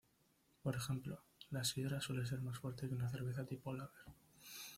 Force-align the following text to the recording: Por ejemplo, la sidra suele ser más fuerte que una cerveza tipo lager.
Por 0.63 0.75
ejemplo, 0.75 1.21
la 1.51 1.63
sidra 1.63 2.01
suele 2.01 2.25
ser 2.25 2.41
más 2.41 2.57
fuerte 2.57 2.89
que 2.89 2.95
una 2.95 3.11
cerveza 3.11 3.45
tipo 3.45 3.71
lager. 3.71 4.05